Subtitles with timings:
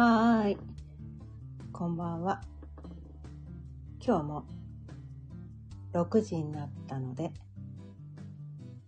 [0.00, 0.58] はーい。
[1.72, 2.40] こんばんは。
[4.00, 4.46] 今日も
[5.92, 7.32] 6時になったので、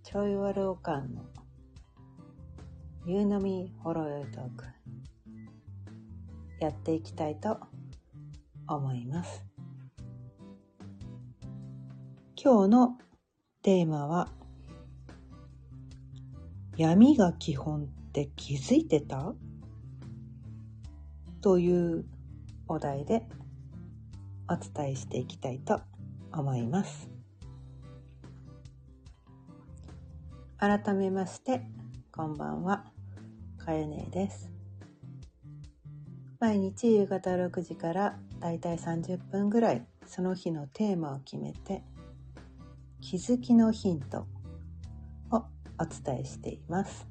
[0.04, 1.24] ちょいわるおかんの
[3.06, 4.64] 夕飲みほろよいトーク、
[6.60, 7.58] やっていきたいと
[8.68, 9.44] 思います。
[12.40, 12.98] 今日の
[13.62, 14.28] テーマは、
[16.76, 19.34] 闇が基本って気づいてた？
[21.40, 22.04] という
[22.68, 23.26] お題で
[24.48, 25.80] お伝えしていきたいと
[26.32, 27.08] 思います。
[30.58, 31.62] 改めまして、
[32.12, 32.84] こんばんは、
[33.58, 34.50] かゆねです。
[36.38, 41.82] 毎日夕方6時からだいたい30分ぐらいその日のテーマを決めて
[43.00, 44.26] 気づきのヒント
[45.30, 45.44] をお
[45.86, 47.09] 伝えしています。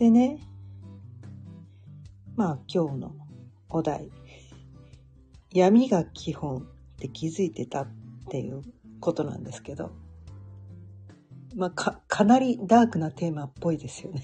[0.00, 0.38] でね、
[2.34, 3.12] まあ今日の
[3.68, 4.10] お題、
[5.52, 6.62] 闇が基本っ
[6.98, 7.88] て気づいてたっ
[8.30, 8.62] ていう
[8.98, 9.90] ことなんですけど、
[11.54, 14.22] まあか、かなりダークなテーマっぽいですよね。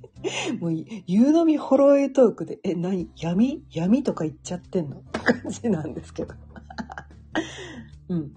[0.60, 3.08] もう、夕飲みホロエトークで、え、何？
[3.16, 3.64] 闇？
[3.70, 4.98] 闇とか言っちゃってんの？
[4.98, 6.34] って感じなんですけど。
[8.10, 8.34] うん。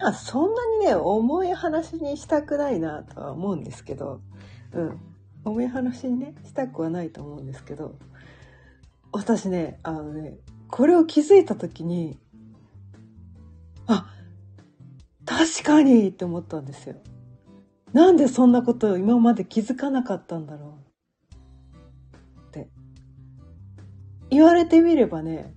[0.00, 4.20] あ、そんなにね、重い話にしたくないなとは思うんですけど、
[4.74, 5.09] うん。
[5.44, 7.96] 重い話にね、したくはないと思うんですけど、
[9.12, 10.38] 私ね、あのね、
[10.68, 12.18] これを気づいた時に、
[13.86, 14.12] あ、
[15.24, 16.96] 確かにって思ったんですよ。
[17.92, 20.78] なんでそんなことを今まで気づかなかったんだろ
[21.34, 22.68] うって。
[24.30, 25.54] 言われてみればね、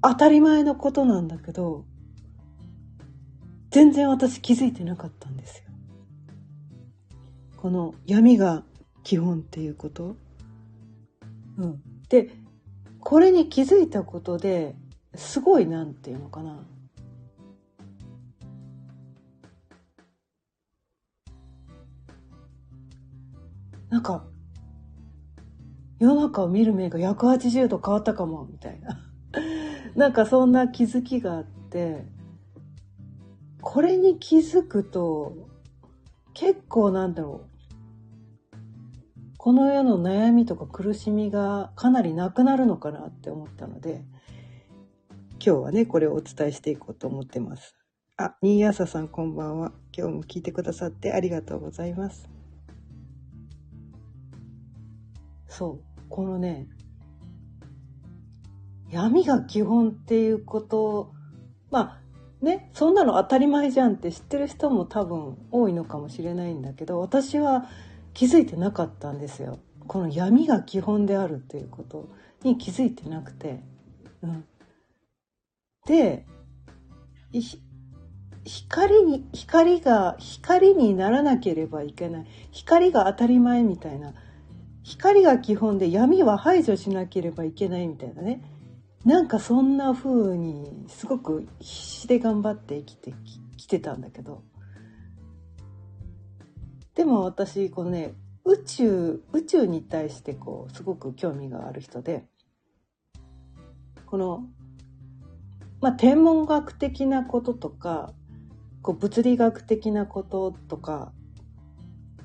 [0.00, 1.86] 当たり前のことなんだけど、
[3.70, 5.63] 全然私気づいてなかったんですよ。
[7.64, 8.62] この闇が
[9.04, 10.16] 基本っていうこと？
[11.56, 11.82] うん。
[12.10, 12.28] で、
[13.00, 14.74] これに気づいたことで、
[15.14, 16.62] すごいなんていうのかな？
[23.88, 24.26] なんか、
[25.98, 29.00] 世の中を見る目が180度変わったかも、みたいな。
[29.96, 32.04] なんかそんな気づきがあって、
[33.62, 35.48] これに気づくと、
[36.34, 37.53] 結構なんだろう。
[39.44, 44.02] この世の悩みとか苦しみがかなりなくなるのかなって思ったので、
[45.32, 47.76] 今日はね、これをお伝えしていこうと思ってます。
[48.16, 49.72] あ、新谷さんこんばんは。
[49.94, 52.26] 今日も聞いてくださってありがとうございます。
[55.46, 56.66] そう、このね、
[58.90, 61.12] 闇が基本っていうこと、
[61.70, 62.00] まあ
[62.42, 67.66] ね、そんなの当たり前じゃんって知ってる人も多分多いのかもしれないんだけど、私は
[68.14, 69.58] 気づいてなかったんですよ。
[69.86, 72.08] この闇が基本であるっていうこと
[72.42, 73.60] に気づいてなくて。
[74.22, 74.44] うん、
[75.86, 76.24] で、
[78.44, 82.26] 光に、光が、光にならなければいけない。
[82.52, 84.14] 光が当たり前みたいな。
[84.82, 88.42] 光が基本で闇は排除しなければいけないみたいなね。
[89.04, 93.14] なんかそんな風にすごく必死で頑張って生きて
[93.56, 94.42] きてたんだけど。
[97.04, 98.14] でも私、このね、
[98.46, 102.24] 宇宙、宇宙に対してこう、すごく興味がある人で、
[104.06, 104.44] この、
[105.82, 108.14] まあ、天文学的なこととか、
[108.80, 111.12] こう物理学的なこととか、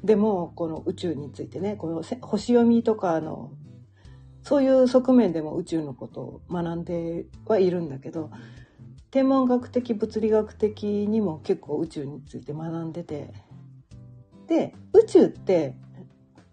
[0.02, 3.52] でも、この宇宙についてね、この星読みとかの、
[4.44, 8.32] そういう側面でも宇宙のことを学んではいるんだけど、
[9.12, 13.34] 天文学的、物理学的にも結構宇宙について学んでて、
[14.50, 15.76] で、宇宙って、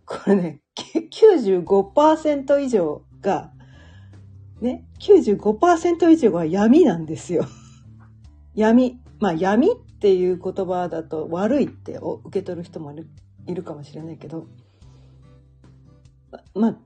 [0.05, 0.61] これね、
[1.11, 3.53] 95%以上が、
[4.61, 7.47] ね、95%以上が闇なんですよ。
[8.55, 9.01] 闇。
[9.19, 13.09] まあ闇っていう言葉だと悪いって受け取る人もいる
[13.47, 14.47] いるかもしれないけど、
[16.55, 16.77] まあ、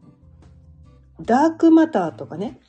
[1.20, 2.60] ダークマターとかね、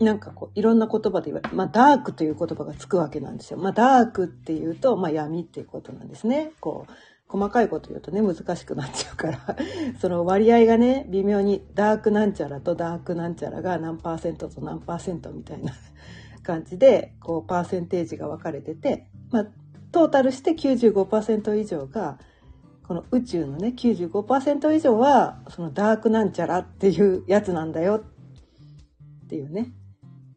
[0.00, 3.58] なんかこう、いろんな言葉で言われまあ、ダークという言葉がつくわけなんですよ。
[3.58, 6.52] まあ、ダークっていうと、まあ、闇っていうことなんですね。
[6.60, 6.92] こう、
[7.28, 9.38] 細かいこと言うとね、難しくなっちゃうから、
[10.00, 15.72] その割合がね、微妙にダークなんちゃらとダークなんちゃらが何パーセントと何パーセントみたいな
[16.42, 19.46] 感じで、こう、パーセンテージが分かれてて、まあ、
[19.92, 22.18] トータルして95%以上が、
[22.88, 28.02] この宇宙のね、95%以上は、そのダークなんちゃらっていうやつなんだよ
[29.24, 29.72] っていうね。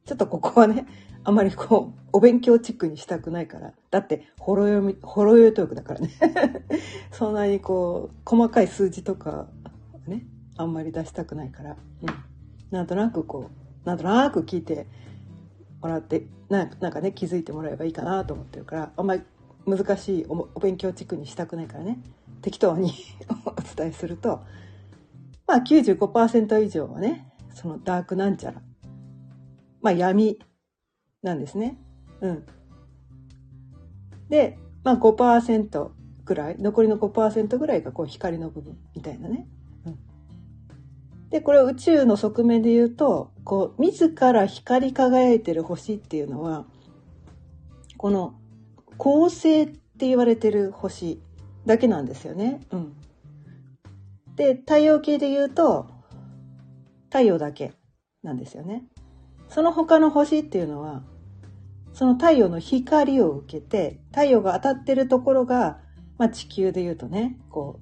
[0.05, 0.85] ちょっとここはね、
[1.23, 3.73] あまりこう、お勉強チックにしたくないから。
[3.89, 6.09] だって、ほろ読み、ほろ酔いトークだからね。
[7.11, 9.47] そんなにこう、細かい数字とか、
[10.05, 10.25] ね、
[10.57, 11.71] あんまり出したくないから。
[11.71, 12.09] うん。
[12.71, 13.49] なんとなくこ
[13.85, 14.87] う、なんとなく聞いて
[15.81, 19.21] もらって、なんかね、気づいてもらえばいいかなと思ってるから、あんまり
[19.65, 22.01] 難しいお勉強チックにしたくないからね。
[22.41, 22.91] 適当に
[23.45, 24.41] お伝えすると、
[25.47, 28.61] まあ95%以上はね、そのダークなんちゃら。
[29.83, 30.39] まあ闇
[31.21, 31.77] なんですね。
[32.21, 32.45] うん。
[34.29, 35.91] で、まあ5%
[36.25, 39.45] ぐらい、残りの5%ぐらいがこう光の部分みたいなね。
[39.85, 39.99] うん、
[41.29, 46.65] で、これ宇宙の側面で言うと、こう、自ら光り輝いてる星っていうのは、
[47.97, 48.35] この
[48.97, 51.21] 恒星って言われてる星
[51.65, 52.61] だけなんですよね。
[52.71, 52.93] うん。
[54.35, 55.87] で、太陽系で言うと、
[57.05, 57.73] 太陽だけ
[58.23, 58.87] なんですよね。
[59.53, 61.03] その他の星っていうのは、
[61.93, 65.79] その太陽の光を受けて、太陽が当たってるところが、
[66.17, 67.79] まあ地球で言うとね、こ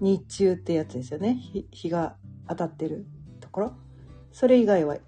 [0.00, 1.40] う、日中ってやつですよね。
[1.70, 2.16] 日が
[2.46, 3.06] 当たってる
[3.40, 3.72] ところ。
[4.32, 4.98] それ以外は、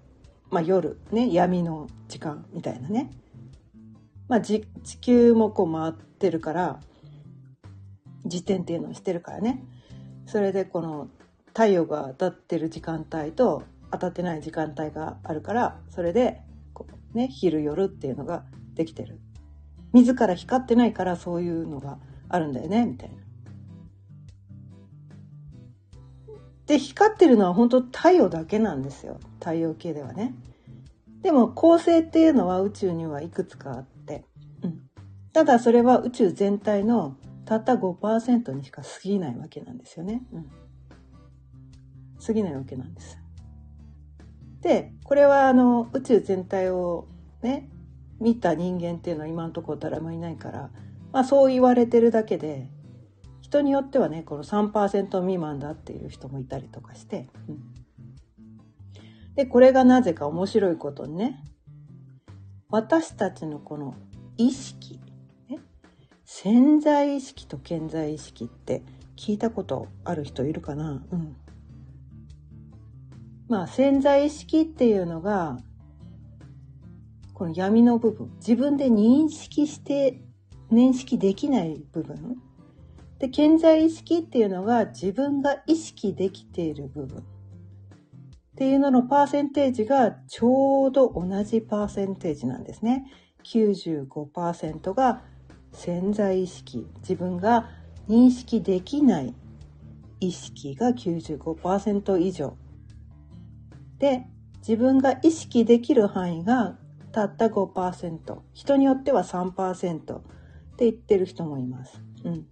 [0.49, 3.11] まあ夜、ね、闇の時間みたいなね。
[4.27, 4.65] まあ地
[5.01, 6.79] 球もこう回ってるから、
[8.23, 9.63] 自転っていうのをしてるからね。
[10.25, 11.09] それでこの
[11.49, 16.41] 太陽が当たってる時間帯と当たってない時間帯があるからそれで
[16.73, 19.19] こう、ね、昼夜っていうのができてる
[19.93, 21.99] 自ら光ってないからそういうのが
[22.29, 23.15] あるんだよねみたいな。
[26.67, 30.33] で光ってるのは本当太陽だけなんですよ太陽系ではね。
[31.21, 34.23] でも恒星っていうのは宇宙にはいくつかあって、
[34.63, 34.81] うん、
[35.33, 40.23] ただそれは宇宙全体のたった5%にしか過ぎないわけなんですよね。
[40.31, 40.49] うん、
[42.25, 43.20] 過ぎないわけなんです。
[44.61, 47.07] で、これはあの宇宙全体を
[47.41, 47.69] ね、
[48.19, 50.69] 見た人間っていうのは今のところ誰もいないから、
[51.11, 52.69] まあそう言われてるだけで、
[53.41, 57.63] 人によってはね、この3%未満だっていう人もいたりとかして、うん、
[59.35, 61.43] で、これがなぜか面白いことにね、
[62.69, 63.95] 私たちのこの
[64.37, 65.01] 意識、
[65.49, 65.59] ね
[66.23, 68.83] 潜在意識と潜在意識って
[69.17, 71.03] 聞いたことある人いるかな？
[71.11, 71.35] うん。
[73.51, 75.57] まあ潜在意識っていうのが
[77.33, 78.31] この闇の部分。
[78.37, 80.21] 自分で認識して
[80.71, 82.37] 認識できない部分。
[83.19, 87.19] で潜在意識っていうのが自分が意識できている部分。
[87.19, 87.23] っ
[88.55, 93.11] ていうののパーセンテージがちょうど同じパーセンテージなんですね。
[93.43, 95.23] 95%が
[95.73, 96.87] 潜在意識。
[97.01, 97.69] 自分が
[98.07, 99.35] 認識できない
[100.21, 102.55] 意識が95%以上。
[104.01, 104.25] で
[104.67, 106.75] 自分が意識できる範囲が
[107.11, 110.21] たった5%人によっては3%っ
[110.75, 112.01] て言ってる人もいます。
[112.23, 112.47] うん、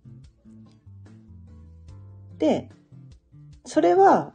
[2.38, 2.70] で
[3.66, 4.32] それは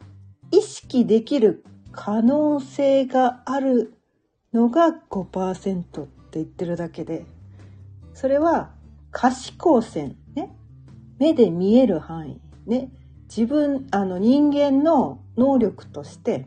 [0.51, 1.63] 意識できる
[1.93, 3.93] 可能性がある
[4.53, 7.25] のが5%って言ってるだけで
[8.13, 8.73] それは
[9.11, 10.53] 可視光線、ね、
[11.17, 12.91] 目で見える範囲、ね、
[13.29, 16.45] 自分、あの人間の能力として、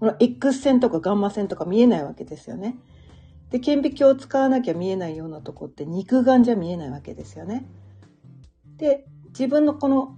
[0.00, 2.76] この X 線とかガンマ線とか見えないわけですよね。
[3.50, 7.66] で、顕微鏡を使わなきゃ見えないようなとこって肉眼じゃ見えないわけですよね。
[8.78, 10.16] で、自分のこの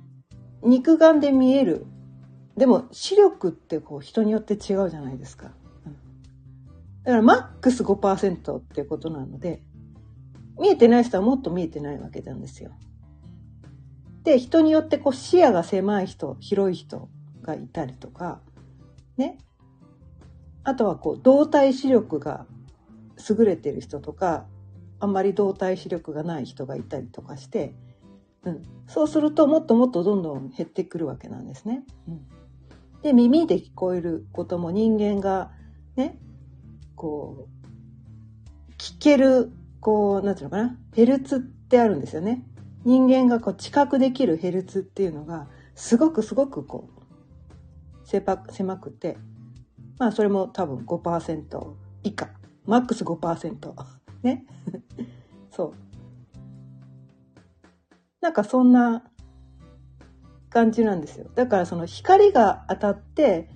[0.63, 1.85] 肉眼で見える、
[2.57, 5.51] でも視力ってこう人によって違うじゃないですか。
[7.03, 9.63] だからマックス5%っていうことなので、
[10.61, 12.71] 見えてない人はもっと見えてないわけなんですよ。
[14.23, 17.09] で、人によってこう視野が狭い人、広い人
[17.43, 18.41] がいたりとか、
[19.17, 19.39] ね。
[20.65, 22.47] あとはこう動体視力が
[23.29, 24.47] 優れてる人とか、
[25.01, 27.75] あんまり動体視力がない人がいたりとかして、
[28.45, 31.85] うん、そうするともっともっとどんどん減ってくるわけなんですね。
[32.09, 32.21] うん、
[33.03, 35.51] で耳で聞こえることも人間が
[35.97, 36.19] ね
[36.95, 39.53] こう聞ける
[39.83, 42.45] こう、なんていうのかな、ヘルツってあるんですよね。
[42.85, 49.19] 人間がこう知覚できるヘルツっていうのが、すごくすごくこう、狭くて、
[50.03, 52.29] まあそれも多分5%以下。
[52.67, 53.73] マックス5%。
[54.25, 54.45] ね。
[55.53, 55.73] そう。
[58.21, 59.05] なんかそんな
[60.51, 61.31] 感じなんですよ。
[61.37, 63.49] だからその光が当たって、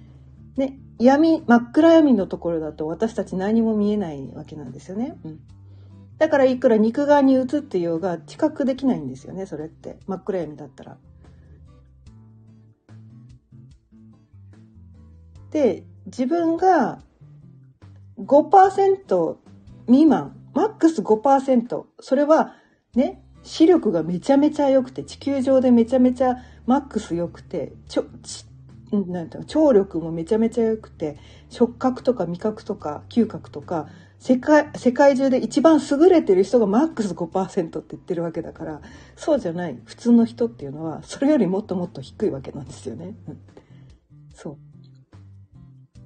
[0.57, 5.19] ね、闇、真っ暗闇のところだと私たち何も見えないわけなんですよね。
[5.25, 5.41] うん
[6.19, 9.99] だからいくら肉眼に映ってようが知覚できないんですよね、それって。
[10.07, 10.97] 真っ暗闇だったら。
[15.50, 17.01] で、自分が
[18.19, 19.37] 5%
[19.87, 22.55] 未満、マックス5%、それは
[22.95, 26.37] ね、視力がめちゃめちゃ良くて、地球上でめちゃめちゃ
[26.67, 28.05] マックス良くて、ちょ、
[28.93, 31.19] なんて、聴力もめちゃめちゃ良くて、
[31.51, 38.81] 触覚とか味覚とか嗅覚とか、世界、世界中で一番優れてる人がマックス5%って言ってるわけだから、
[39.15, 43.15] そうじゃない普通の人っていうのは、それよりもっともっと低いわけなんですよね。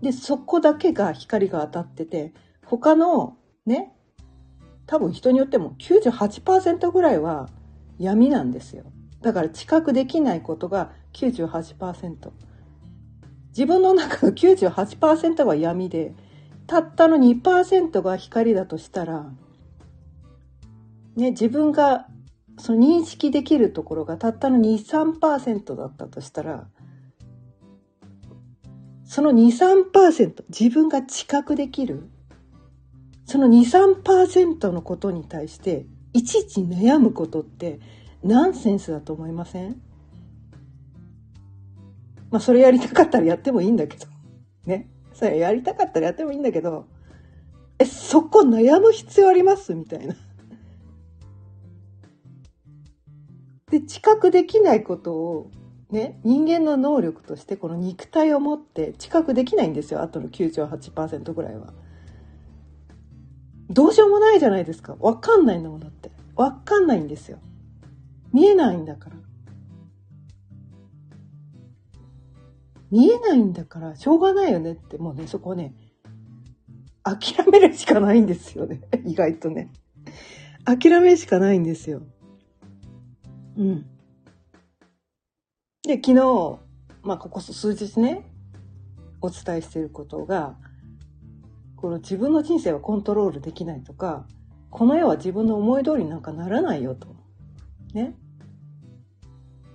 [0.03, 2.33] で、そこだけが光が当たってて、
[2.65, 3.93] 他のね、
[4.87, 7.49] 多分人によっても98%ぐらいは
[7.99, 8.85] 闇なんですよ。
[9.21, 12.31] だから知覚できないことが98%。
[13.49, 16.15] 自分の中の98%は闇で、
[16.67, 19.31] たったの2%が光だとしたら、
[21.17, 22.07] ね、自分が
[22.59, 24.77] その認識できるところがたったの2、
[25.19, 26.69] 3%だったとしたら、
[29.11, 32.09] その2、3%、自分が知覚できる、
[33.27, 37.81] その2、3%のことに対して、いちいち悩むことって
[38.23, 39.83] ナンセンスだと思いません？
[42.31, 44.07] まあ、それやりたかったらやってもいいんだけど。
[44.65, 44.89] ね？
[45.13, 46.87] それやりたかったらやってもいいんだけど、
[47.81, 49.75] え、そこ悩む必要あります？
[49.75, 50.15] みたいな。
[53.73, 55.51] で、知覚できないことを、
[55.91, 60.03] ね、人間の能力としてこの肉体を持って知覚できないんですよ。
[60.03, 61.73] あとの98%ぐらいは。
[63.69, 64.97] どうしようもないじゃないですか。
[65.01, 66.11] わかんないんだもんだって。
[66.37, 67.39] わかんないんですよ。
[68.33, 69.17] 見えないんだから。
[72.91, 75.75] 見えないんだからしょうがないよねってもうねそこね
[77.03, 79.71] 諦めるしかないんですよね 意外とね
[80.65, 82.03] 諦めるしかないんですよ
[83.57, 83.87] うん
[85.83, 86.59] で昨日
[87.03, 88.27] まあここ数日ね
[89.21, 90.57] お伝えしていることが
[91.77, 94.27] この自分の人生はコントロールできないとか
[94.71, 97.09] この世は自分の思い通りになんかならないよと。
[97.93, 98.15] ね。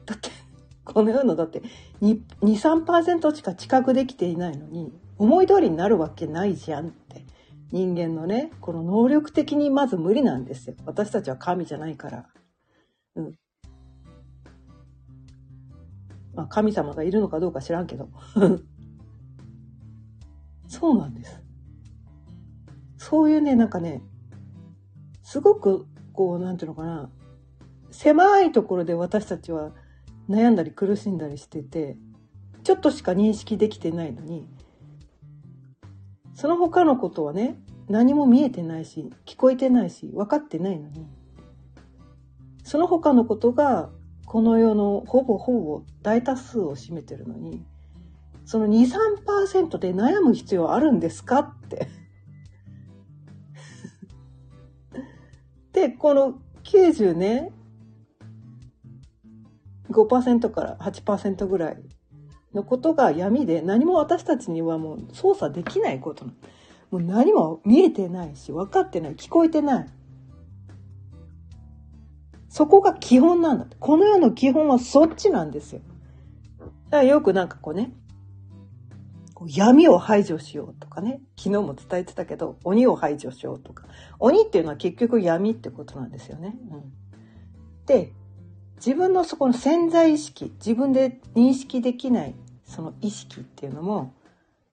[0.05, 0.29] だって
[0.85, 1.63] この世のだって
[2.01, 7.25] 23%しか知覚できていないのに思い通りになるわけないじゃんって。
[7.71, 10.75] 人間のねこの能力的にまず無理なんですよ。
[10.85, 12.29] 私たちは神じゃないから。
[13.15, 13.35] うん。
[16.35, 18.09] まあ神様がいるのかどうか知らんけど。
[20.67, 21.41] そうなんです。
[22.97, 24.01] そういうねなんかね
[25.23, 27.09] すごくこうなんていうのかな。
[27.91, 29.71] 狭いところで私たちは
[30.29, 31.97] 悩んだり苦しんだりしてて
[32.63, 34.47] ちょっとしか認識できてないのに
[36.33, 41.07] その他のことはね何も見えてないし聞こえてないし分かってないのに
[42.63, 43.89] その他のことが
[44.35, 47.63] この世のほぼほぼ大多数を占めてるのに
[48.43, 51.39] その23%で悩む必要あるんですか？
[51.39, 51.87] って。
[55.71, 56.33] でこの
[56.65, 57.53] 90ね
[59.89, 61.81] 5%から8%ぐらい
[62.53, 66.31] のことが闇で何も私たちにはもう操作できないことも
[66.91, 69.87] う何も見えてないし分かってない聞こえてない。
[72.55, 75.81] そこが基本なんだこの世の基本はそっちなんですよ。
[76.89, 77.91] だからよくなんかこうね
[79.45, 83.83] 闇を排除しようとかね昨日も伝えてたけど鬼を排除しようとか。
[84.19, 86.55] 鬼っていうのは結局闇ってことなんですよね。
[86.71, 86.93] うん、
[87.87, 88.13] で
[88.77, 94.13] 自分のそこの潜在意識自分で認識できないその意識っていうのも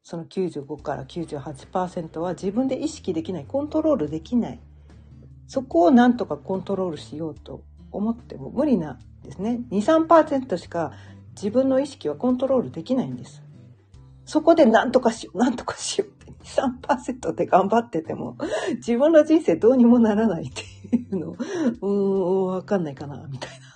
[0.04, 4.60] その95から98%は自分で意識できないコントロールできない。
[5.48, 7.60] そこをなんとかコントロールしようと
[7.92, 10.92] 思っても無理なんですね23%しか
[11.34, 13.42] 自分の意識はコントロールできないんです
[14.24, 18.36] そこで何とかしよう何とかしようって23%で頑張ってても
[18.76, 21.36] 自分の人生どうにもならないっていうの
[21.80, 23.72] うん分かんないかなみたいな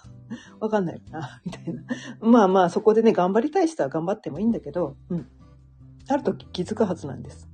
[0.61, 1.83] わかんないかな、みたいな。
[2.21, 5.29] まあまあ、そこでね、頑張りたい人は頑張ってもいいんだけど、うん。
[6.09, 7.49] ある時気づくはずなんです。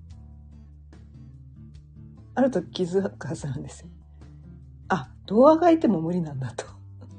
[2.35, 3.89] ある時気づくはずなんですよ。
[4.93, 6.67] あ、どうあがいても無理なんだと。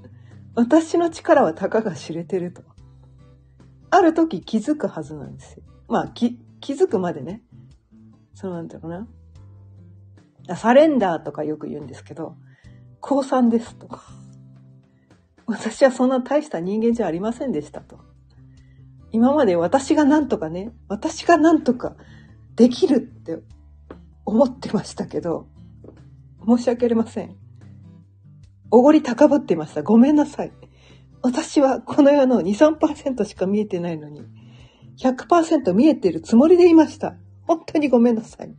[0.54, 2.62] 私の力はたかが知れてると。
[3.90, 5.64] ある時気づくはずなんですよ。
[5.88, 7.44] まあ、気、気づくまでね。
[8.36, 9.08] そのなんていうかな。
[10.56, 12.36] サレンダーとかよく言うんですけど、
[13.00, 13.88] 降参ですと。
[15.48, 18.00] 私はそんな大した人間じゃありませんでしたと。
[19.12, 21.96] 今まで私が何とかね、私が何とか
[22.56, 23.40] できるって
[24.26, 25.48] 思ってましたけど、
[26.46, 27.43] 申し訳ありません。
[28.76, 29.84] おごり高ぶってました。
[29.84, 30.52] ごめんなさい。
[31.22, 34.24] 私はこの世の2、3%しか見えてないのに、
[34.98, 37.16] 100%見えてるつもりでいました。
[37.44, 38.52] 本当にごめんなさい。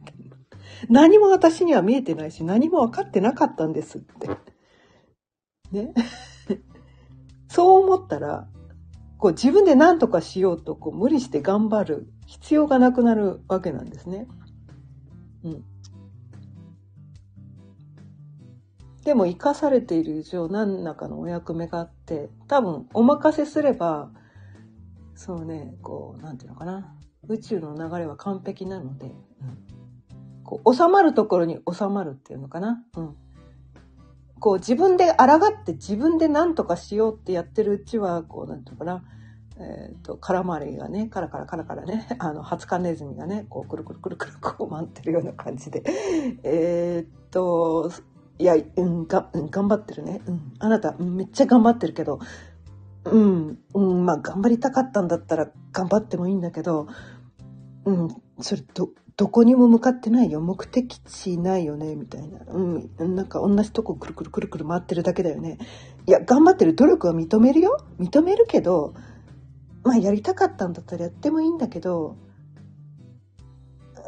[0.88, 4.30] 何も私には見えてないし、何も分かってなかったんですって。
[5.72, 5.92] ね。
[7.48, 8.46] そう思ったら、
[9.18, 14.28] こう自分で何とかしようとこう無理して頑張る必要がなくなるわけなんですね。
[15.42, 15.64] うん。
[19.04, 24.10] でも生かされている以上何らかのお役目があって多分お任せすれば
[25.14, 26.96] そうねこうなんていうのかな。
[27.28, 29.14] 宇宙の流れは完璧なので、うん、
[30.42, 33.16] こう収まるところに収まるっていうのかな、うん、
[34.40, 39.04] こう自分で抗って自分で何とかしようってやってるうちはこうなんていうのかな。
[39.56, 45.84] え、と、空回りがね、カラカラカラカラね、 あの、ハツカネズミがね、こう、くるくるくるくるこう回ってるような感じで、
[46.42, 47.88] えっと、
[48.38, 50.22] いや、うん、が、うん、頑張ってるね。
[50.26, 52.18] うん、あなた、めっちゃ頑張ってるけど、
[53.04, 56.88] うん、うん、まあ、頑張りたかったんだったら頑張ってもいいんだけど、
[57.84, 58.08] うん、
[58.40, 60.40] それ、ど、どこにも向かってないよ。
[60.40, 62.40] 目的地ないよね、みたいな。
[62.48, 65.58] うん、なんか同じとこくるくるくるくる回ってるだけだよね。
[66.06, 67.78] いや、頑張ってる努力は認めるよ。
[68.00, 68.94] 認めるけど、
[69.84, 72.16] まあ、やりたかったんだったらやってもいいんだけど、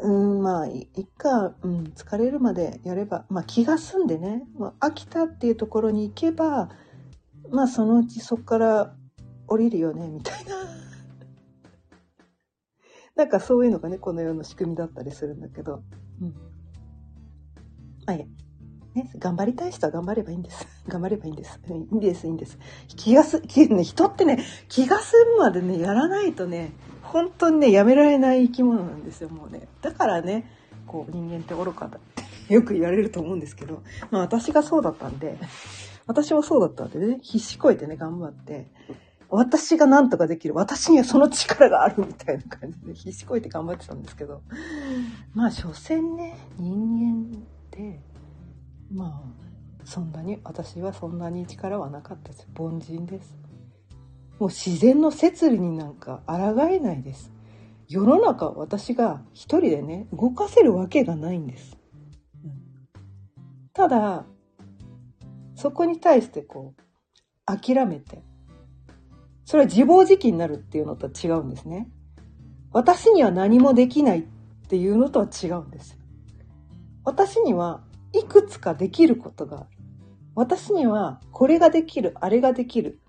[0.03, 6.69] うん、まあ、いっか、うん、疲れるまでやれば、まあ気が済んでね、まあ、飽きたっていうところに行けば、
[7.49, 8.95] まあそのうちそこから
[9.47, 10.55] 降りるよね、みたいな。
[13.15, 15.81] なんかそういうのがね、この世の仕組みだったりするんだけど、
[16.21, 16.33] うん。
[18.05, 18.25] まあいや、
[18.93, 20.67] ね、頑張りたい人は頑張ればいいんです。
[20.87, 21.59] 頑張ればいいんです。
[21.69, 22.59] いいんです、いいんです。
[22.87, 26.71] 気がす、ね、人ってね、気が済むまでね、やらないとね、
[27.07, 30.49] 本当にねやめられない生き物なんですよもうねだからね
[30.85, 35.37] こう人間って愚かだってよく言われると思うんですけど、まあ私がそうだったんで、
[36.05, 38.67] 私もそうだったんでね、必死こいてね、頑張って、
[39.29, 44.41] 私が何とかできる、私にはその力があるみたいな感じで必死こいて頑張ってたんですけど、
[45.33, 47.99] まあ所詮ね、人間って、
[48.91, 52.47] まあ、そんなに、私はそんなに力はなかったです。
[52.57, 53.35] 凡人です。
[54.39, 56.35] もう自然の摂理になんか抗
[56.69, 57.31] えないです。
[57.87, 61.77] 世の中私が一人でね、動かせるわけがないんです。
[63.73, 64.25] ただ、
[65.55, 66.81] そこに対してこう、
[67.45, 68.21] 諦めて、
[69.45, 71.89] それは自暴自棄になるっていうのとは違うんですね。
[72.71, 74.23] 私には何もできないっ
[74.67, 75.97] ていうのとは違うんです。
[77.05, 79.69] 私にはいくつかできることがある。
[80.35, 82.99] 私にはこれができる、あれができる。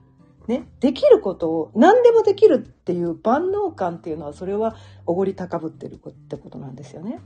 [0.49, 7.21] ね、できることを何でもできるっていう万能感っていうのはそれはおごり高ぶってるってことなんですよね。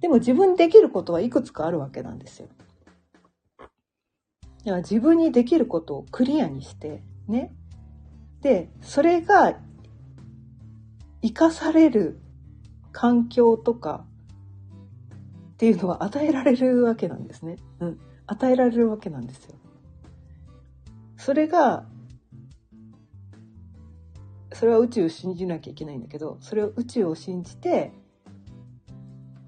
[0.00, 2.48] でも自分できることはいくつかあるわけなんですよ。
[3.58, 3.70] だか
[4.64, 7.52] ら自分にできることをクリアにしてね。
[8.42, 9.58] で、それが
[11.20, 12.20] 生かされる
[12.92, 14.04] 環境とか
[15.54, 17.56] っていうのは与えられるわけなんですね。
[17.80, 18.00] うん。
[18.28, 19.56] 与えられるわけなんですよ。
[21.16, 21.86] それが
[24.54, 27.92] それは宇宙を信じなきゃいけないんだけどそれを宇宙を信じて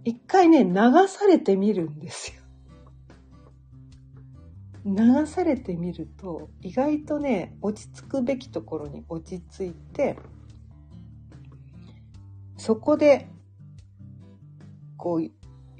[0.04, 0.72] 一回ね流
[1.08, 2.42] されてみるんですよ。
[4.86, 10.18] 流されてみると意外とね落ち着くべきところに落ち着いて
[12.58, 13.28] そこで
[14.98, 15.30] こう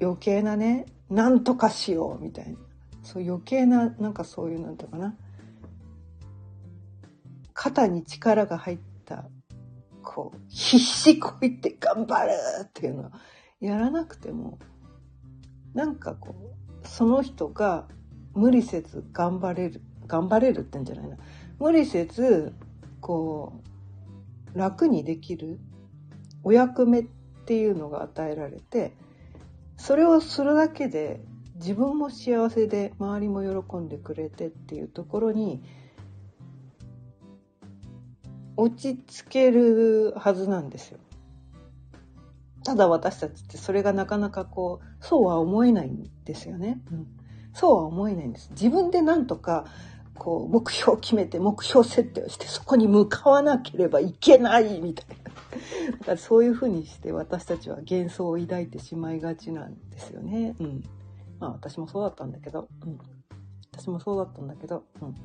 [0.03, 2.57] 余計なねなんとかしようみたいな
[3.03, 5.15] そう余計ななんかそういうなんていうかな
[7.53, 9.25] 肩に力が入ってた
[10.03, 12.31] こう必死こいて頑張る
[12.63, 13.11] っていうのを
[13.59, 14.59] やらなくても
[15.73, 16.35] なんかこ
[16.83, 17.87] うその人が
[18.33, 21.17] 無理せず頑張れる頑張れるってんじゃないな。
[21.59, 22.53] 無理せず
[23.01, 23.61] こ
[24.53, 25.59] う楽にできる
[26.43, 27.03] お役目っ
[27.45, 28.93] ていうのが与えられて
[29.77, 31.21] それをするだけで
[31.55, 35.63] 自分も幸せで周りも喜んでくれてっていうところに
[38.57, 40.99] 落ち着けるはずなんですよ。
[42.63, 46.81] ただ私たちってそれがなかなかこう、そうは思えないんですよね。
[46.91, 47.07] うん、
[47.53, 48.49] そうは思えないんです。
[48.51, 49.65] 自分でなんとか、
[50.15, 55.25] こう、目標を決めて、目標設定をして、そこに向かわなければいけないみたいな。
[55.99, 60.55] だからそういうふうにして私たちは幻想を抱いてしまいがちなんですよね。
[60.59, 60.83] うん。
[61.39, 62.97] まあ私もそうだったんだけど、うん。
[63.71, 65.15] 私もそうだったんだけど、うん。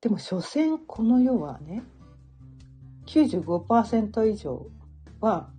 [0.00, 1.82] でも所詮この世はね
[3.06, 4.66] 95%以上
[5.20, 5.50] は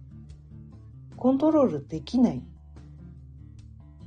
[1.17, 2.41] コントロールできない。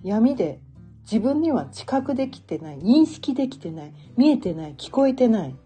[0.03, 0.61] 闇で
[1.03, 2.79] 自分には知覚できてない。
[2.79, 3.95] 認識できてない。
[4.17, 4.75] 見えてない。
[4.77, 5.57] 聞こえてない。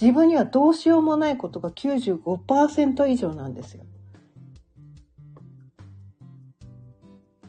[0.00, 3.84] 自分にはどうしようもないことが95%以上なんですよ。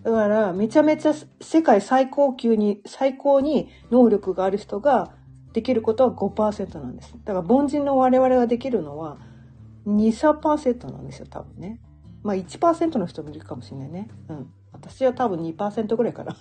[0.04, 5.14] だからめちゃめちゃ世界最高級に最高に能力がある人が
[5.54, 7.16] できることは5%なんです。
[7.24, 9.18] だから凡人の我々ができるのは
[9.88, 11.80] 23%なんですよ多分ね。
[12.22, 14.10] まあ1%の人もいるかもしれないね。
[14.30, 14.52] うん。
[14.74, 16.36] 私は多分2%ぐらいかな。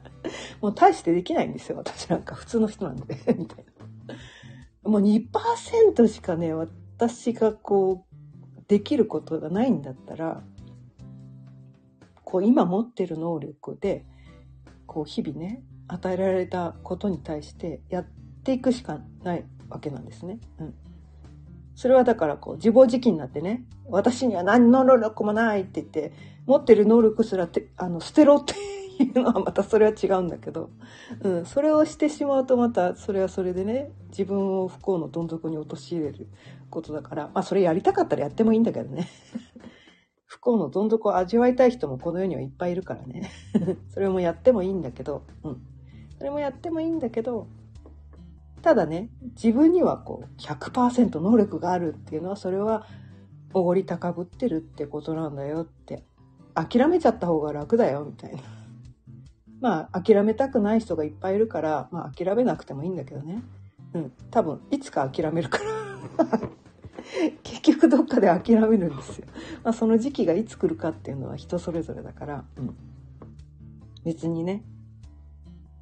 [0.60, 2.08] もう大してできないんですよ私。
[2.08, 3.16] なんか普通の人なんで。
[3.38, 3.64] みたい
[4.84, 4.90] な。
[4.90, 10.42] もう2%しかね私がこうできることがないんだったら
[12.26, 14.04] こう今持ってる能力で
[14.84, 18.06] こう日々ね与えられたことに対してやっ
[18.42, 20.40] ていくしかないわけなんですね。
[20.58, 20.74] うん、
[21.76, 26.12] それはだからこう自暴自棄になってね私には何の能力もないって言って
[26.46, 28.54] 持ってる能力すらてあの捨てろって
[29.04, 30.70] いうのはまたそれは違うんだけど、
[31.22, 36.26] うん、それをしてしまうとまたそれはそれでね自分を不幸のどん底に陥れる
[36.70, 39.08] ことだからまあそれやりたかったらやってもいいんだけどね。
[40.46, 43.28] 不幸のどん底を味わいたい人もこの世にはいっぱいいるからね
[43.90, 45.60] それもやってもいいんだけど、うん。
[46.18, 47.48] それもやってもいいんだけど、
[48.62, 52.86] ただね、自分にはこう100%能力があるっていうのは、それは
[53.54, 56.04] おごり高ぶってるってことなんだよって、
[56.54, 58.42] 諦めちゃった方が楽だよみたいな。
[59.60, 63.42] まあ、諦めたくない人がいっぱいいるから、まあ、諦めなくてもいいんだけどね。
[63.94, 64.12] うん。
[64.30, 66.40] 多分、いつか諦めるから
[67.42, 69.26] 結局どっかで諦めるんですよ。
[69.62, 72.74] まあ、その時期がいつ来るかっていうのは人それぞれだから、うん、
[74.04, 74.62] 別にね、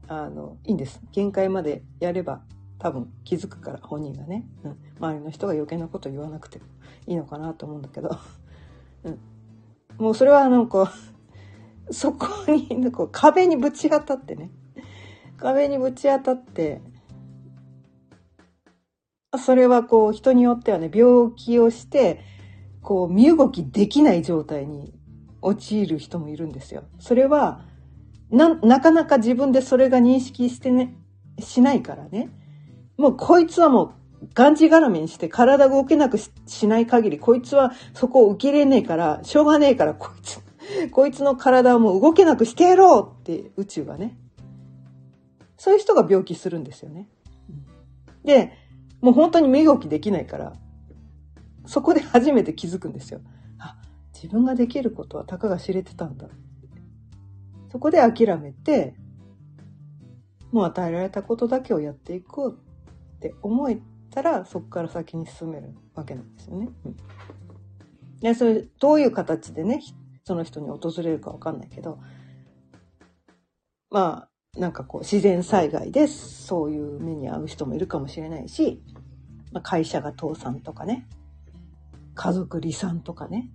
[0.08, 1.00] あの、いいんです。
[1.12, 2.42] 限界までやれば
[2.78, 6.64] 多分気づくから本人がね、うん、周りの人が余計なこと言わなくても
[7.06, 8.18] いいのかなと思うんだけど、
[9.04, 9.18] うん、
[9.98, 10.88] もうそれはあの、こ
[11.88, 14.50] う、そこに、こう壁にぶち当たってね、
[15.36, 16.80] 壁にぶち当たって、
[19.38, 22.20] それはこう人によってはね、病気をして、
[22.82, 24.92] こう身動きできない状態に
[25.40, 26.84] 陥る人もいるんですよ。
[26.98, 27.62] それは、
[28.30, 30.96] な、なかなか自分でそれが認識してね、
[31.38, 32.30] しないからね。
[32.96, 40.40] もうこいつはもう、がんじがらめにして体動けなくしない限り、こいつはそこを受け入れねえから、しょうがねえから、こいつ、
[40.90, 44.16] こいつの体をもう動けなくしてやろうって宇宙がね。
[45.56, 47.08] そういう人が病気するんですよね。
[48.24, 48.52] で、
[49.04, 50.54] もう本当に身動きできないから、
[51.66, 53.20] そこで初めて気づくんですよ。
[53.58, 53.76] あ、
[54.14, 56.26] 自分ができることはたかが知れてたんだ。
[57.70, 58.94] そこで諦めて、
[60.52, 62.58] もう与えられたことだけをやっていこう
[63.16, 63.78] って思え
[64.10, 66.70] たら、そこから先に進めるわけなんですよね。
[66.86, 66.96] うん、
[68.20, 69.82] でそれどういう形でね、
[70.24, 71.98] その人に訪れるかわかんないけど、
[73.90, 78.82] まあ、なんかこう自然災害でそういう目に遭う人もいるかもしれないし、
[79.54, 81.06] まあ、会社が倒産とかね、
[82.14, 83.48] 家族離散とかね、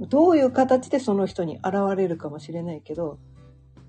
[0.00, 3.18] どういう形でその人に現れるかもしれないけど、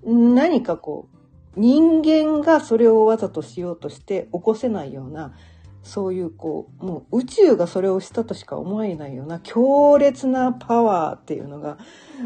[0.04, 1.08] 何かこ
[1.56, 5.34] う、人間がそれをわざとしようとして起こせないような、
[5.82, 11.78] そういうこう、もう宇宙がそれをしたとしか思えないような強烈なパワーっていうのが、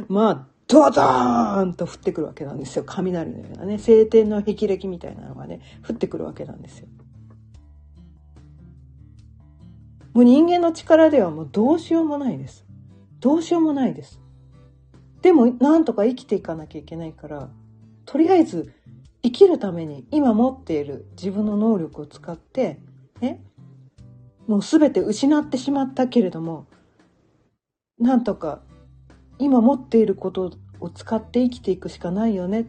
[0.09, 2.83] まあ、ドドーンと降ってくるわけなんですよ。
[2.85, 6.88] 雷のようなね、晴天の霹靂みたいなのがね、降ってくるわけなんですよ。
[10.16, 12.64] もう人間の力ではもうどうしようもないです。
[13.20, 14.18] どうしようもないです。
[15.20, 17.50] でも、なんとか生きていかなきゃいけないから、
[18.07, 18.72] とりあえず
[19.22, 22.81] 生きるために今持っている自分の能力を使って、
[23.20, 23.44] ね、
[24.46, 26.66] もう全て失ってしまったけれども、
[27.98, 28.62] なんとか
[29.38, 30.50] 今持っていること
[30.81, 32.68] を使って生きていくしかないよね。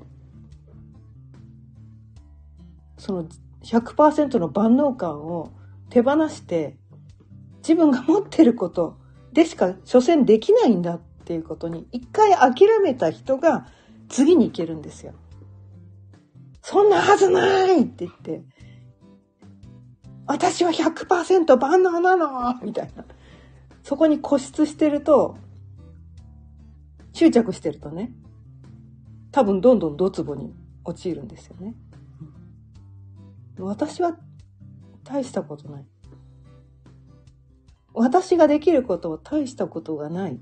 [2.97, 3.25] その
[3.63, 5.53] 100%の万能感を
[5.89, 6.75] 手放して
[7.67, 8.97] 自分が持ってること
[9.34, 13.67] でしか所詮できないんだっていうことに一回諦めた人が
[14.08, 15.13] 次に行けるんですよ。
[16.62, 18.41] そんなはずないって言って、
[20.25, 23.03] 私は100%万能なのみたいな。
[23.84, 25.38] そこに固執してると、
[27.12, 28.13] 執着してるとね、
[29.32, 30.53] 多分どんどんドツボに
[30.86, 31.75] 陥るんですよね。
[33.60, 34.17] 私は
[35.03, 35.86] 大したことない。
[37.99, 40.39] 私ができることは大したことがない。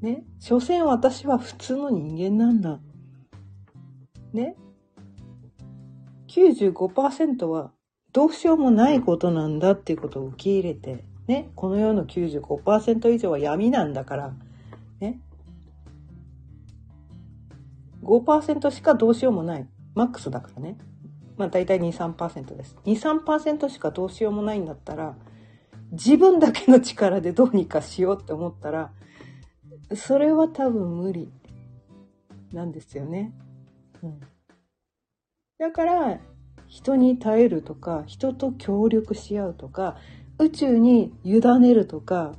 [0.00, 0.24] ね。
[0.38, 2.78] 所詮私は普通の人間なんだ。
[4.32, 4.56] ね。
[6.28, 7.72] 95%は
[8.12, 11.50] どうしようもないことなんだっていうことを受け入れて、ね。
[11.56, 14.34] この世の95%以上は闇なんだから、
[15.00, 15.20] ね。
[18.04, 19.68] 5%しかどうしようもない。
[19.96, 20.78] マックスだからね。
[21.36, 22.76] まあ大体2、3%です。
[22.84, 25.16] 2、3%しかどうしようもないんだったら、
[25.92, 28.92] 自分だけの力でどうにかしようって思ったら、
[29.94, 31.30] それは多分無理。
[32.52, 33.32] なんですよね。
[34.02, 34.20] うん。
[35.58, 36.20] だから、
[36.66, 39.96] 人に耐えるとか、人と協力し合うとか、
[40.38, 42.34] 宇宙に委ねるとか、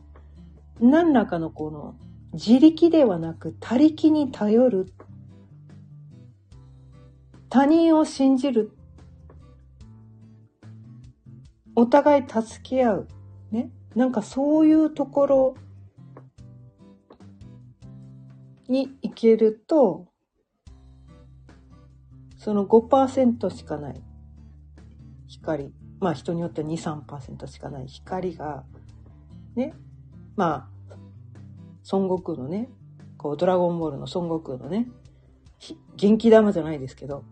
[0.80, 1.96] 何らかのこの
[2.34, 4.94] 自力ではなく他力に頼る。
[7.50, 8.72] 他人を信じる。
[11.76, 13.08] お互い助け合う。
[13.54, 13.70] ね。
[13.96, 15.56] なんかそういうところ
[18.68, 20.08] に行けると、
[22.38, 24.02] その5%しかない。
[25.28, 28.66] 光、まあ人によっては2、3%しかない光が、
[29.56, 29.74] ね、
[30.36, 30.96] まあ、
[31.92, 32.70] 孫悟空のね、
[33.18, 34.88] こう、ドラゴンボールの孫悟空のね、
[35.96, 37.24] 元気玉じゃないですけど、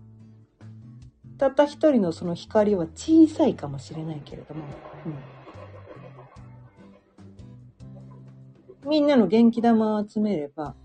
[1.37, 4.63] たった一人のその光は小さいかもしれないけれども、
[5.07, 5.15] うん、
[8.87, 10.75] みんなの元気玉を集めれば、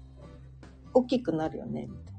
[0.93, 2.15] 大きくなるよね、みたい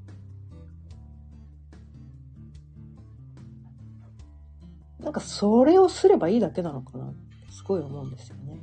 [4.99, 5.05] な。
[5.05, 8.59] なんかそれをすればいいだけなのかなってすごい思うんですよね。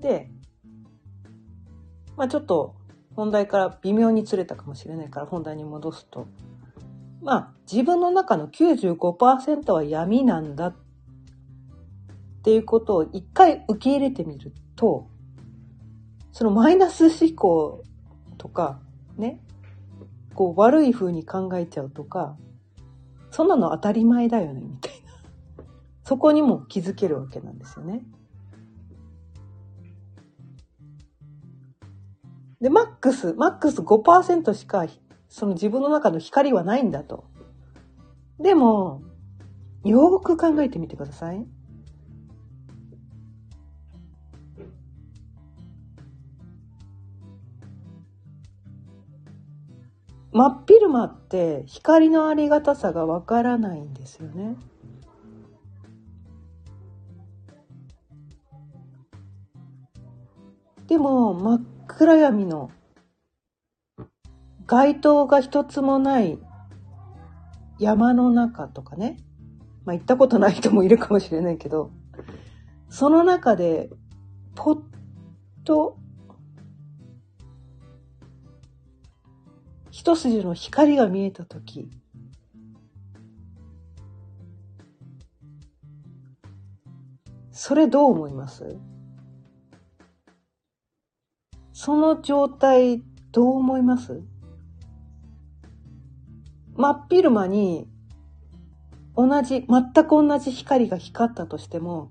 [0.00, 0.30] で、
[2.16, 2.74] まあちょっと
[3.16, 6.26] 本題から微妙にずれたかもしれないから本題に戻すと、
[7.22, 10.76] まあ自分の中の95%は闇なんだっ
[12.42, 15.08] ていうことを一回受け入れてみると、
[16.32, 17.84] そのマイナス思考
[18.38, 18.80] とか、
[19.16, 19.40] ね、
[20.34, 22.36] こう悪い風に考えちゃうとか、
[23.30, 25.64] そんなの当たり前だよね、みたいな。
[26.04, 28.02] そこにも気づけるわけなんですよね。
[32.60, 34.86] で、マックス、マックス5%しか、
[35.30, 37.24] その自分の中の光はないんだと。
[38.38, 39.02] でも、
[39.84, 41.46] よーく考えてみてください。
[50.32, 54.56] 真っ昼間って光のありがたさがわからないんですよね。
[60.86, 62.72] でも真っ暗闇の
[64.70, 66.38] 街灯が一つもない
[67.80, 69.16] 山の中とかね。
[69.84, 71.90] まあ行ったことない人もいるかもしれないけど、
[72.88, 73.90] その中で
[74.54, 74.82] ぽっ
[75.64, 75.98] と
[79.90, 81.90] 一筋の光が見えたとき、
[87.50, 88.78] それどう思います？
[91.72, 93.02] その状態
[93.32, 94.22] どう思います？
[96.80, 97.86] 真っ昼間に
[99.16, 102.10] 同じ、全く同じ光が光ったとしても、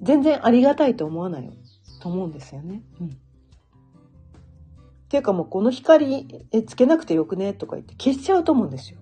[0.00, 1.52] 全然ありがたいと思わないよ
[2.00, 2.82] と思うんですよね。
[3.00, 3.18] うん
[5.10, 9.00] ていうかもうこの光えつけなくてよくねとか言って消しちゃうと思うんですよ。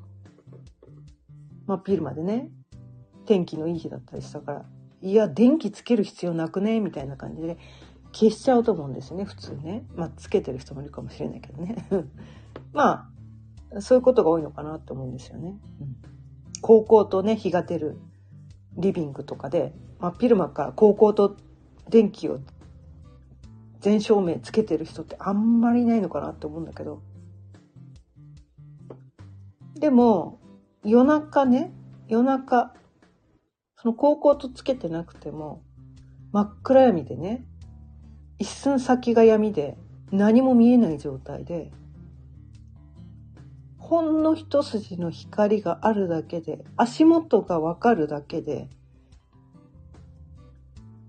[1.66, 2.48] 真っ昼までね。
[3.26, 4.64] 天気のいい日だったりしたから。
[5.02, 6.80] いや、電気つける必要なくね？
[6.80, 7.58] みたいな感じで
[8.12, 9.84] 消しちゃうと思うんですよね、普通ね。
[9.96, 11.76] まあ、つけてる人もいるかもしれないけどね。
[12.72, 13.11] まあ、
[13.81, 15.59] そういうことが多いのかなって思うんですよね。
[15.81, 15.96] うん、
[16.62, 17.98] 高校とね、日が出る
[18.76, 21.37] リビングとかで、真っ昼間から高校と
[21.88, 22.40] 電気を
[23.81, 27.02] 全照明つけてる人ってあんまりいないのかなって思うんだけど。
[29.74, 30.40] でも、
[30.85, 31.72] 夜中ね、
[32.09, 32.74] 夜中、
[33.76, 35.62] その高校とつけてなくても、
[36.33, 37.44] 真っ暗闇でね、
[38.38, 39.76] 一寸先が闇で
[40.11, 41.70] 何も見えない状態で、
[43.79, 48.69] ほんの一筋の光があるだけで、足元がわかるだけで、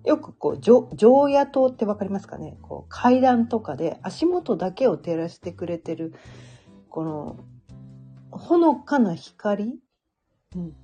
[0.06, 2.58] よくこう、常夜灯ってわかりますかね？
[2.62, 6.14] こう階段とかで足元だけを照らしてくれてる、
[6.90, 7.36] この、
[8.32, 9.80] ほのかな光？
[10.56, 10.76] うん。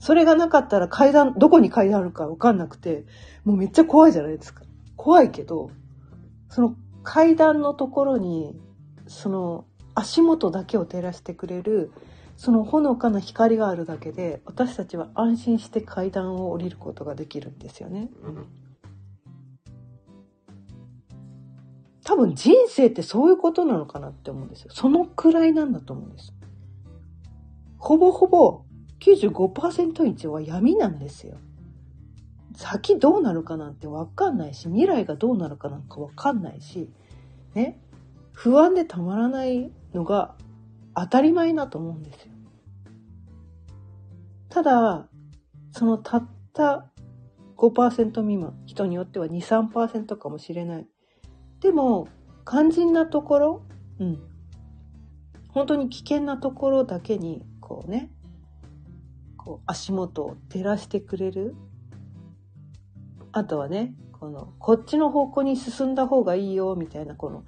[0.00, 3.06] それがなかったら階段、どこに階段あるかわかんなくて、
[3.44, 4.64] もうめっちゃ怖いじゃないですか。
[4.96, 5.70] 怖いけど、
[6.50, 8.60] その階段のところに、
[9.12, 11.92] その足元だけを照らしてくれる
[12.36, 18.08] そのほのかな光があるだけで私たちは安心して階段を降りることができるんですよね。
[18.24, 18.46] うん、
[22.04, 24.70] 多分人生ってそういうことなのかなって思うんですよ。
[24.72, 26.32] そのくらいなんだと思うんです。
[27.78, 28.62] ほぼほぼ
[29.00, 31.36] 95%以上は闇なんですよ。
[32.56, 36.90] 先どうなるかなんてわかんないし、未来がどうなるかなんかわかんないし、
[37.54, 37.78] ね、
[38.32, 40.34] 不安でたまらないのが
[40.94, 42.32] 当たり前だと思うんですよ。
[44.48, 45.08] ただ、
[45.72, 46.90] そのたった
[47.56, 48.60] 5%未満。
[48.66, 50.86] 人によっては2、3%かもしれない。
[51.60, 52.08] でも、
[52.46, 53.62] 肝心なところ、
[54.00, 54.22] うん。
[55.48, 58.10] 本当に危険なところだけに、こうね、
[59.36, 61.54] こう足元を照らしてくれる。
[63.32, 67.44] あとはね、この、こっちの方向に進んだ方がいいよ、みたいな、この、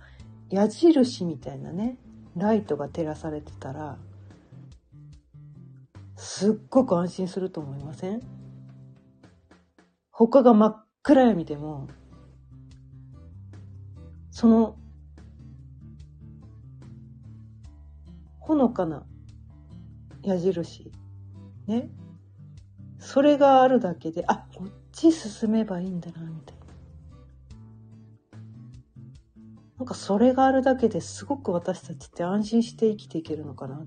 [0.51, 1.99] 矢印みたいなね、
[2.37, 3.99] ライトが照らされてたら、
[6.17, 8.21] すっごく安心すると思いません？
[10.11, 11.89] 他が真っ暗闇でも、
[14.31, 14.77] その、
[18.39, 19.05] ほのかな
[20.23, 20.93] 矢印、
[21.67, 21.89] ね。
[22.99, 26.64] それがあるだけで、あ、こっち進めばいいんだな、みたいな。
[29.85, 33.87] なんかそれがあるだけですごく私たちって安心して生きていけるのかなっ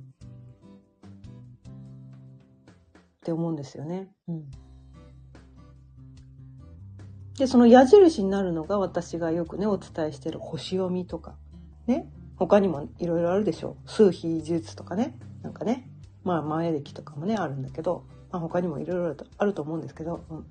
[3.23, 4.07] て思うんですよね。
[4.27, 4.43] うん。
[7.39, 11.35] で、その矢印になるのが私がよくね、お伝えしてる星読みとか、
[11.87, 12.07] ね。
[12.35, 13.89] 他にもいろいろあるでしょう。
[13.89, 15.17] 数比術とかね。
[15.41, 15.89] なんかね。
[16.23, 20.45] まあ、前歴とかもね、あるんだけど、まあ、他にもいろいろあると思うんですけど、うん。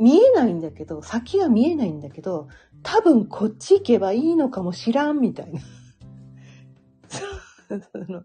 [0.00, 2.48] 見えないんだけど、先が見えないんだけど、
[2.82, 5.60] 多分こっち行けばいいのかもしらん、みたいな。
[7.92, 8.24] その、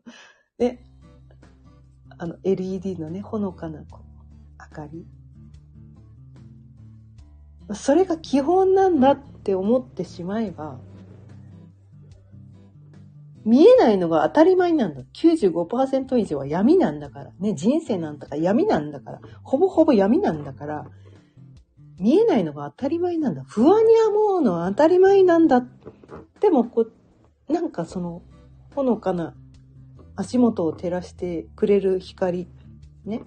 [0.58, 0.84] で、
[2.18, 4.06] あの、LED のね、ほのかなこう
[4.60, 5.06] 明かり。
[7.74, 10.80] それが基本なんだって思ってしまえば、
[13.44, 15.04] 見えないのが当たり前なんだ。
[15.14, 17.32] 95%以上は闇なんだから。
[17.40, 19.22] ね、人生なんだから闇なんだから。
[19.44, 20.86] ほぼほぼ闇なんだから。
[22.00, 23.44] 見えないのが当たり前なんだ。
[23.48, 25.66] 不安に思うのは当たり前なんだ。
[26.40, 26.88] でも、こ
[27.48, 28.22] う、なんかその、
[28.74, 29.34] ほのかな
[30.16, 32.48] 足元を照らしてくれる光、
[33.06, 33.22] ね。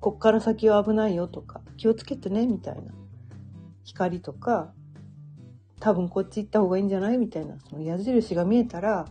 [0.00, 2.92] こっから先は危ないよとか、気をつけてね、みたいな。
[3.84, 4.72] 光とか、
[5.80, 9.06] 多分こっち行った方がいいんじゃないみたいな、その矢印が見えたら、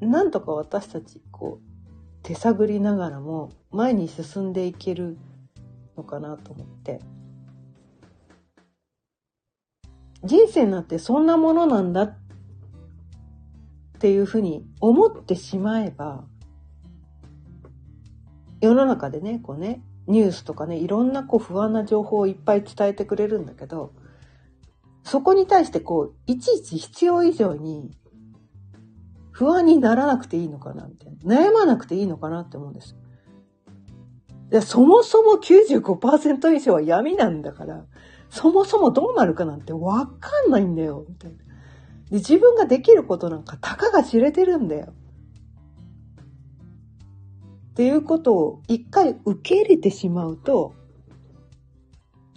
[0.00, 1.70] なんとか私たち、こう、
[2.22, 5.16] 手探りながらも前に進んでいける
[5.96, 7.00] のかなと思って。
[10.24, 12.18] 人生なんてそんなものなんだっ
[13.98, 16.24] ていうふうに思ってしまえば、
[18.60, 23.92] 世の中でね、こうね、ニュースとかね、いろんなこう不安な情報をいっぱい伝えてくれるんだけど、
[25.04, 27.90] そこに対してこう、いちいち必要以上に
[29.30, 31.36] 不安にならなくていいのかな、みたいな。
[31.36, 32.96] 悩まなくていいのかなって思うんです。
[34.50, 37.84] いや、そもそも95%以上は闇なんだから、
[38.30, 41.36] そもそもどうなるかなんてわかんないんだよ、みたいな。
[42.10, 44.92] で、自分ができることなんかたかが知れてるんだよ。
[47.70, 50.74] っていうことを一回受け入れてしまうと、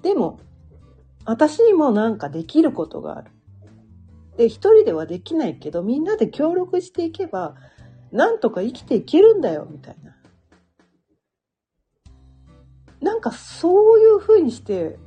[0.04, 0.40] でも、
[1.26, 3.32] 私にもなんかできることがある。
[4.38, 7.56] で、一人ではできないけど、みんなで協力していけば、
[8.12, 10.13] なんとか生きていけるんだよ、みたいな。
[13.04, 14.98] なんかそういう風にして、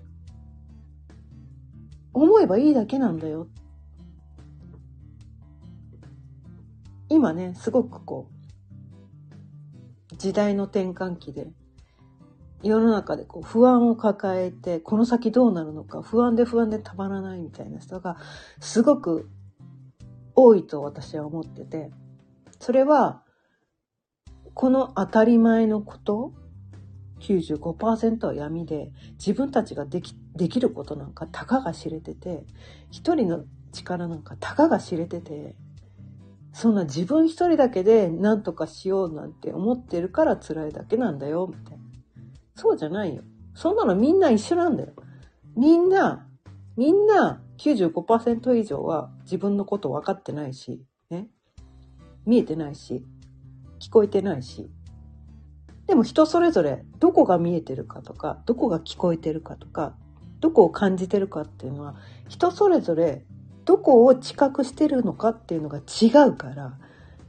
[2.13, 3.49] 思えばいいだけなんだよ。
[7.09, 8.29] 今ね、すごくこ
[10.13, 11.49] う、時代の転換期で、
[12.63, 18.17] 世の中でこう不安を抱えて、この先どうなるのか、不安で不安でたまらないみたいな人が、
[18.61, 19.29] すごく
[20.35, 21.91] 多いと私は思ってて、
[22.61, 23.23] それは、
[24.55, 26.33] この当たり前のこと、
[27.27, 32.45] 95%は闇で、自分たちができ、できることなんかたかが知れてて、
[32.91, 35.57] 一人の力なんかたかが知れてて、
[36.53, 41.85] そんな自分一人だけで何とかしようなんて思ってるから辛いだけなんだよ、みたいな。
[42.55, 43.23] そうじゃないよ。
[43.55, 44.93] そんなのみんな一緒なんだよ。
[45.57, 46.29] みんな、
[46.77, 51.29] みんな95%以上は自分のこと分かってないし、ね。
[52.25, 53.05] 見えてないし、
[53.81, 54.71] 聞こえてないし。
[55.87, 59.95] でも人それぞれどこが見えてるかとか、どこが聞こえてるかとか、
[60.41, 61.95] どこを感じてるかっていうのは、
[62.29, 63.25] 人それぞれ
[63.65, 66.79] どこを知覚してるのかっていうのが違うから、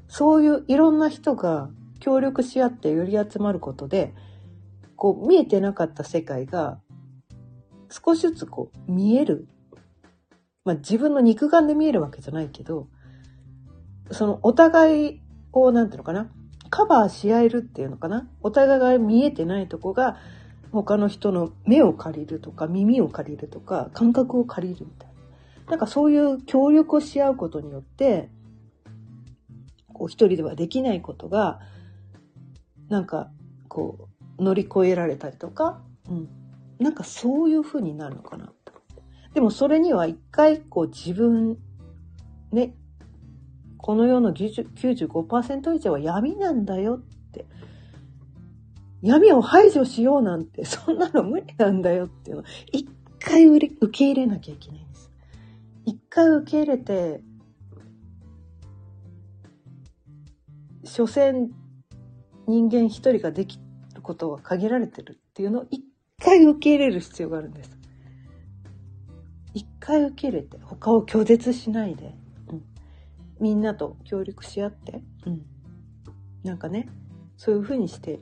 [0.07, 4.13] そういういろんな人が協力し合って寄り集まることで、
[4.95, 6.79] こう見えてなかった世界が
[7.89, 9.47] 少しずつこう見える。
[10.65, 12.87] まあ自分の肉眼で見えるわけじゃないけど、
[14.11, 15.21] そのお互い
[15.53, 16.31] をなんていうのかな、
[16.69, 18.27] カバーし合えるっていうのかな？
[18.41, 20.17] お互いが見えてないとこが
[20.71, 25.71] 他の人の目を借りるとか耳を借りるとか感覚を借りるみたいな。
[25.71, 28.29] なんかそういう協力をし合うことによって、
[29.93, 31.59] こう一人ではできないことが、
[32.89, 33.29] なんか
[33.67, 34.07] こ
[34.39, 36.29] う乗り越えられたりとか、うん。
[36.79, 38.71] なんかそういう風になるのかなと。
[39.33, 41.57] でもそれには一回こう自分、
[42.51, 42.75] ね、
[43.87, 47.45] この世の95%以上は闇なんだよって。
[49.01, 52.85] 闇を排除しようなんて、そんなの無理なんだよっていうのを、一
[53.17, 55.09] 回受け入れなきゃいけないんです。
[55.85, 57.21] 一回受け入れて、
[60.83, 61.49] 所詮
[62.45, 63.57] 人間一人ができ
[63.95, 65.85] ることは限られてるっていうのを一
[66.21, 67.71] 回受け入れる必要があるんです。
[69.53, 72.13] 一回受け入れて、他を拒絶しないで、
[73.39, 75.45] みんなと協力し合って、うん、
[76.43, 76.89] なんかね、
[77.37, 78.19] そういうふうにして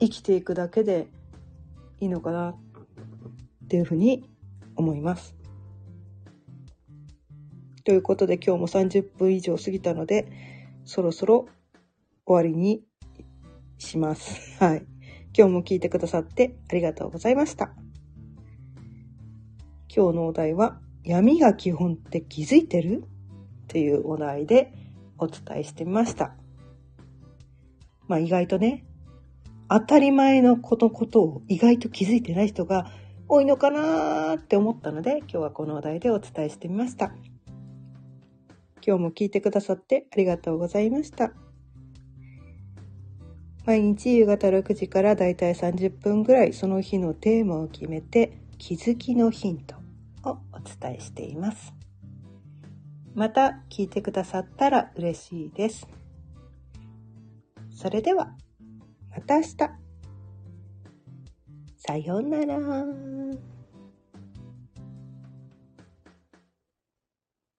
[0.00, 1.08] 生きていくだけで
[2.00, 2.56] いいのかなっ
[3.68, 4.24] ていうふうに
[4.76, 5.36] 思います。
[7.84, 10.30] ということで今日も30分以上過ぎたので、
[10.84, 11.46] そろそろ
[12.26, 12.82] 終わりに
[13.78, 14.58] します。
[14.58, 14.86] はい。
[15.36, 17.72] 今日も聞いてくださってありがとうございました。
[19.94, 23.04] 今日のお題は、闇が基本って気づいてる？
[23.64, 24.72] っていうお題で
[25.18, 26.34] お伝えしてみました。
[28.08, 28.84] まあ意外とね、
[29.68, 32.90] 当たり前のことことを意外と気づいてない人が
[33.28, 37.12] 多いのかなって思ったので、今日はこのお題でお伝えしてみました。
[38.84, 41.32] 今日も聞いてくださってありがとうございました。
[43.66, 49.76] 毎日夕方6時からだいたい30分ぐらいその日のテーマを決めて気づきのヒント
[50.24, 51.72] をお伝えしています。
[53.14, 55.86] また聞いてくださったら嬉しいです。
[57.74, 58.36] それでは。
[59.10, 59.56] また明日。
[61.76, 62.58] さようなら。